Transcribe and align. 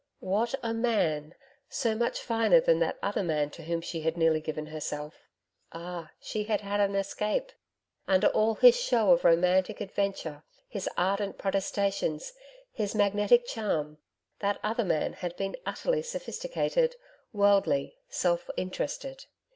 What 0.19 0.55
a 0.63 0.73
MAN! 0.73 1.35
So 1.69 1.93
much 1.93 2.21
finer 2.21 2.59
than 2.59 2.79
that 2.79 2.97
other 3.03 3.21
man 3.21 3.51
to 3.51 3.61
whom 3.65 3.81
she 3.81 4.01
had 4.01 4.17
nearly 4.17 4.41
given 4.41 4.65
herself! 4.65 5.19
Ah, 5.73 6.09
she 6.19 6.45
had 6.45 6.61
had 6.61 6.79
an 6.79 6.95
escape! 6.95 7.51
Under 8.07 8.25
all 8.25 8.55
his 8.55 8.75
show 8.75 9.11
of 9.11 9.23
romantic 9.23 9.79
adventure, 9.79 10.41
his 10.67 10.89
ardent 10.97 11.37
protestations, 11.37 12.33
his 12.73 12.95
magnetic 12.95 13.45
charm, 13.45 13.99
that 14.39 14.59
other 14.63 14.83
man 14.85 15.13
had 15.13 15.35
been 15.35 15.55
utterly 15.67 16.01
sophisticated, 16.01 16.95
worldly, 17.31 17.99
self 18.09 18.49
interested. 18.57 19.25